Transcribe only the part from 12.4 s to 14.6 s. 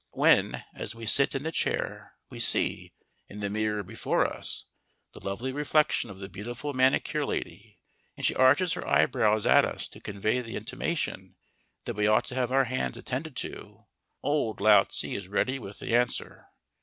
our hands attended to, old